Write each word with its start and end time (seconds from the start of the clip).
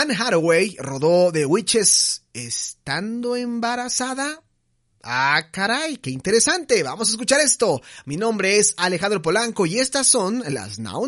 Anne 0.00 0.14
Hathaway 0.14 0.76
rodó 0.78 1.32
The 1.32 1.44
Witches 1.44 2.22
estando 2.32 3.34
embarazada. 3.34 4.40
Ah, 5.02 5.48
caray, 5.50 5.96
qué 5.96 6.10
interesante. 6.10 6.84
Vamos 6.84 7.08
a 7.08 7.10
escuchar 7.10 7.40
esto. 7.40 7.82
Mi 8.04 8.16
nombre 8.16 8.58
es 8.58 8.74
Alejandro 8.76 9.20
Polanco 9.20 9.66
y 9.66 9.80
estas 9.80 10.06
son 10.06 10.44
las 10.54 10.78
Now 10.78 11.04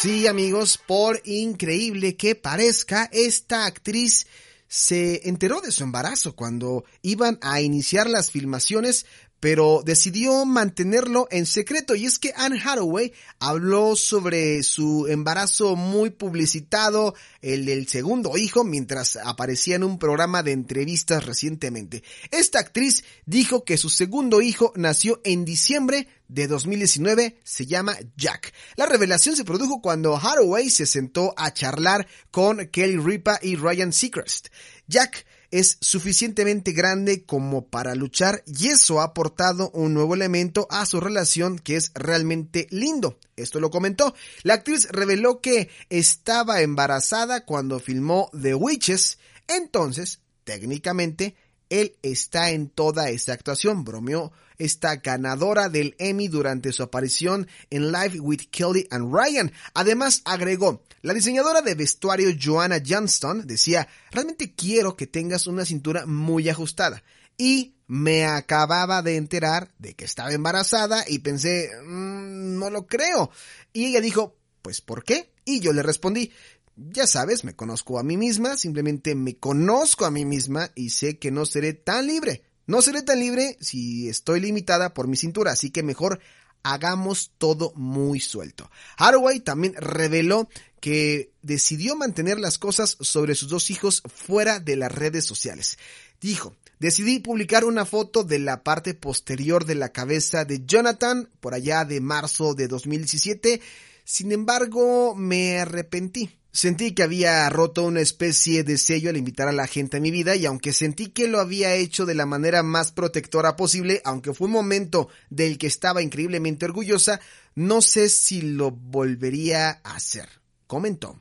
Sí, 0.00 0.28
amigos, 0.28 0.78
por 0.78 1.20
increíble 1.24 2.16
que 2.16 2.36
parezca, 2.36 3.10
esta 3.10 3.66
actriz 3.66 4.28
se 4.68 5.28
enteró 5.28 5.60
de 5.60 5.72
su 5.72 5.84
embarazo 5.84 6.34
cuando 6.34 6.84
iban 7.02 7.38
a 7.42 7.60
iniciar 7.60 8.08
las 8.08 8.30
filmaciones, 8.30 9.06
pero 9.40 9.82
decidió 9.84 10.44
mantenerlo 10.46 11.28
en 11.30 11.46
secreto 11.46 11.94
y 11.94 12.06
es 12.06 12.18
que 12.18 12.32
Anne 12.36 12.60
Hathaway 12.64 13.12
habló 13.38 13.94
sobre 13.94 14.62
su 14.62 15.06
embarazo 15.08 15.76
muy 15.76 16.10
publicitado, 16.10 17.14
el 17.42 17.66
del 17.66 17.86
segundo 17.86 18.36
hijo, 18.38 18.64
mientras 18.64 19.16
aparecía 19.16 19.76
en 19.76 19.84
un 19.84 19.98
programa 19.98 20.42
de 20.42 20.52
entrevistas 20.52 21.26
recientemente. 21.26 22.02
Esta 22.30 22.60
actriz 22.60 23.04
dijo 23.26 23.64
que 23.64 23.76
su 23.76 23.90
segundo 23.90 24.40
hijo 24.40 24.72
nació 24.74 25.20
en 25.22 25.44
diciembre 25.44 26.08
de 26.28 26.46
2019 26.46 27.40
se 27.44 27.66
llama 27.66 27.96
Jack. 28.16 28.52
La 28.76 28.86
revelación 28.86 29.36
se 29.36 29.44
produjo 29.44 29.80
cuando 29.80 30.16
Hathaway 30.16 30.70
se 30.70 30.86
sentó 30.86 31.34
a 31.36 31.52
charlar 31.52 32.06
con 32.30 32.66
Kelly 32.68 32.96
Ripa 32.96 33.38
y 33.42 33.56
Ryan 33.56 33.92
Seacrest. 33.92 34.48
Jack 34.86 35.26
es 35.50 35.78
suficientemente 35.80 36.72
grande 36.72 37.24
como 37.24 37.68
para 37.68 37.94
luchar 37.94 38.42
y 38.46 38.68
eso 38.68 39.00
ha 39.00 39.04
aportado 39.04 39.70
un 39.70 39.94
nuevo 39.94 40.14
elemento 40.14 40.66
a 40.70 40.86
su 40.86 41.00
relación 41.00 41.58
que 41.58 41.76
es 41.76 41.92
realmente 41.94 42.66
lindo. 42.70 43.18
Esto 43.36 43.60
lo 43.60 43.70
comentó. 43.70 44.14
La 44.42 44.54
actriz 44.54 44.88
reveló 44.90 45.40
que 45.40 45.70
estaba 45.88 46.62
embarazada 46.62 47.44
cuando 47.44 47.78
filmó 47.78 48.30
The 48.40 48.54
Witches, 48.54 49.18
entonces, 49.48 50.20
técnicamente, 50.44 51.36
él 51.70 51.96
está 52.02 52.50
en 52.50 52.68
toda 52.68 53.10
esta 53.10 53.32
actuación, 53.32 53.84
bromeó 53.84 54.32
esta 54.58 54.96
ganadora 54.96 55.68
del 55.68 55.94
Emmy 55.98 56.28
durante 56.28 56.72
su 56.72 56.82
aparición 56.82 57.46
en 57.70 57.92
Live 57.92 58.20
with 58.20 58.48
Kelly 58.50 58.86
and 58.90 59.12
Ryan. 59.14 59.52
Además, 59.74 60.22
agregó, 60.24 60.82
la 61.02 61.14
diseñadora 61.14 61.62
de 61.62 61.74
vestuario 61.74 62.30
Joanna 62.40 62.82
Johnston 62.86 63.46
decía, 63.46 63.86
realmente 64.10 64.54
quiero 64.54 64.96
que 64.96 65.06
tengas 65.06 65.46
una 65.46 65.64
cintura 65.64 66.06
muy 66.06 66.48
ajustada. 66.48 67.02
Y 67.36 67.74
me 67.86 68.24
acababa 68.24 69.02
de 69.02 69.16
enterar 69.16 69.72
de 69.78 69.94
que 69.94 70.04
estaba 70.06 70.32
embarazada 70.32 71.04
y 71.06 71.18
pensé, 71.18 71.70
mm, 71.84 72.58
no 72.58 72.70
lo 72.70 72.86
creo. 72.86 73.30
Y 73.72 73.86
ella 73.86 74.00
dijo, 74.00 74.36
pues 74.62 74.80
¿por 74.80 75.04
qué? 75.04 75.32
Y 75.44 75.60
yo 75.60 75.72
le 75.72 75.82
respondí, 75.82 76.32
ya 76.76 77.06
sabes, 77.06 77.44
me 77.44 77.56
conozco 77.56 77.98
a 77.98 78.02
mí 78.02 78.16
misma, 78.16 78.56
simplemente 78.56 79.14
me 79.14 79.36
conozco 79.36 80.04
a 80.04 80.10
mí 80.10 80.24
misma 80.24 80.70
y 80.74 80.90
sé 80.90 81.18
que 81.18 81.30
no 81.30 81.46
seré 81.46 81.72
tan 81.72 82.06
libre. 82.06 82.44
No 82.66 82.82
seré 82.82 83.02
tan 83.02 83.20
libre 83.20 83.56
si 83.60 84.08
estoy 84.08 84.40
limitada 84.40 84.92
por 84.92 85.06
mi 85.06 85.16
cintura, 85.16 85.52
así 85.52 85.70
que 85.70 85.82
mejor 85.82 86.20
hagamos 86.62 87.30
todo 87.38 87.72
muy 87.76 88.20
suelto. 88.20 88.70
Haraway 88.96 89.40
también 89.40 89.74
reveló 89.78 90.48
que 90.80 91.32
decidió 91.42 91.96
mantener 91.96 92.40
las 92.40 92.58
cosas 92.58 92.96
sobre 93.00 93.34
sus 93.36 93.48
dos 93.48 93.70
hijos 93.70 94.02
fuera 94.12 94.58
de 94.58 94.76
las 94.76 94.92
redes 94.92 95.24
sociales. 95.24 95.78
Dijo, 96.20 96.56
decidí 96.80 97.20
publicar 97.20 97.64
una 97.64 97.86
foto 97.86 98.24
de 98.24 98.40
la 98.40 98.64
parte 98.64 98.94
posterior 98.94 99.64
de 99.64 99.76
la 99.76 99.90
cabeza 99.90 100.44
de 100.44 100.66
Jonathan 100.66 101.30
por 101.40 101.54
allá 101.54 101.84
de 101.84 102.00
marzo 102.00 102.54
de 102.54 102.68
2017, 102.68 103.60
sin 104.04 104.32
embargo 104.32 105.14
me 105.14 105.60
arrepentí. 105.60 106.36
Sentí 106.56 106.92
que 106.92 107.02
había 107.02 107.46
roto 107.50 107.84
una 107.84 108.00
especie 108.00 108.64
de 108.64 108.78
sello 108.78 109.10
al 109.10 109.18
invitar 109.18 109.46
a 109.46 109.52
la 109.52 109.66
gente 109.66 109.98
a 109.98 110.00
mi 110.00 110.10
vida 110.10 110.36
y 110.36 110.46
aunque 110.46 110.72
sentí 110.72 111.08
que 111.08 111.28
lo 111.28 111.38
había 111.38 111.74
hecho 111.74 112.06
de 112.06 112.14
la 112.14 112.24
manera 112.24 112.62
más 112.62 112.92
protectora 112.92 113.56
posible, 113.56 114.00
aunque 114.06 114.32
fue 114.32 114.46
un 114.46 114.54
momento 114.54 115.10
del 115.28 115.58
que 115.58 115.66
estaba 115.66 116.00
increíblemente 116.00 116.64
orgullosa, 116.64 117.20
no 117.56 117.82
sé 117.82 118.08
si 118.08 118.40
lo 118.40 118.70
volvería 118.70 119.82
a 119.84 119.96
hacer, 119.96 120.30
comentó. 120.66 121.20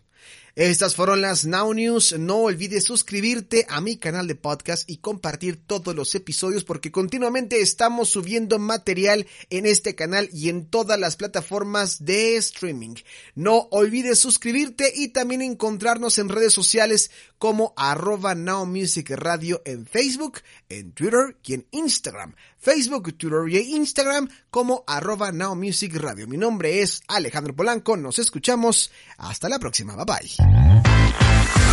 Estas 0.56 0.96
fueron 0.96 1.20
las 1.20 1.46
Now 1.46 1.74
News. 1.74 2.18
No 2.18 2.38
olvides 2.38 2.86
suscribirte 2.86 3.66
a 3.68 3.82
mi 3.82 3.98
canal 3.98 4.26
de 4.26 4.36
podcast 4.36 4.90
y 4.90 5.00
compartir 5.00 5.60
todos 5.68 5.94
los 5.94 6.16
episodios 6.16 6.64
porque 6.64 6.94
continuamente 6.94 7.60
estamos 7.60 8.08
subiendo 8.08 8.58
material 8.58 9.28
en 9.50 9.66
este 9.66 9.96
canal 9.96 10.30
y 10.32 10.48
en 10.48 10.68
todas 10.68 10.98
las 10.98 11.18
plataformas 11.18 12.06
de 12.06 12.38
streaming. 12.38 12.96
No 13.36 13.68
olvides 13.70 14.20
suscribirte 14.20 14.94
y 14.96 15.10
también 15.10 15.42
encontrarnos 15.42 16.20
en 16.20 16.30
redes 16.30 16.54
sociales 16.54 17.12
como 17.38 17.74
arroba 17.76 18.34
Now 18.34 18.66
Music 18.66 19.10
Radio 19.10 19.62
en 19.66 19.86
Facebook, 19.86 20.40
en 20.70 20.94
Twitter 20.94 21.36
y 21.44 21.56
en 21.56 21.68
Instagram. 21.72 22.34
Facebook, 22.58 23.16
Twitter 23.18 23.48
y 23.50 23.76
Instagram 23.76 24.30
como 24.50 24.86
arroba 24.88 25.34
Now 25.34 25.54
Music 25.54 25.94
Radio. 25.96 26.28
Mi 26.28 26.38
nombre 26.38 26.82
es 26.82 27.04
Alejandro 27.10 27.54
Polanco. 27.54 27.98
Nos 27.98 28.20
escuchamos. 28.20 28.90
Hasta 29.18 29.50
la 29.50 29.60
próxima. 29.60 29.96
Bye 29.98 30.06
bye. 30.06 30.45
Mm-hmm. 30.46 31.65